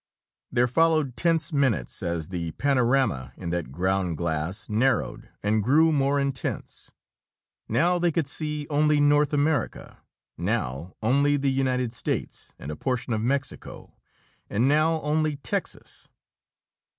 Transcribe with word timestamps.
There 0.51 0.67
followed 0.67 1.15
tense 1.15 1.53
minutes 1.53 2.01
as 2.01 2.29
the 2.29 2.53
panorama 2.53 3.33
in 3.37 3.51
that 3.51 3.71
ground 3.71 4.17
glass 4.17 4.67
narrowed 4.67 5.29
and 5.43 5.61
grew 5.61 5.91
more 5.91 6.19
intense. 6.19 6.91
Now 7.69 7.99
they 7.99 8.11
could 8.11 8.27
see 8.27 8.65
only 8.71 8.99
North 8.99 9.31
America, 9.31 10.01
now 10.39 10.95
only 11.03 11.37
the 11.37 11.51
United 11.53 11.93
States 11.93 12.55
and 12.57 12.71
a 12.71 12.75
portion 12.75 13.13
of 13.13 13.21
Mexico, 13.21 13.95
and 14.49 14.67
now 14.67 15.01
only 15.01 15.35
Texas. 15.35 16.09